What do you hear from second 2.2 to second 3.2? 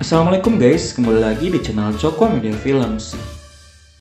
Media Films.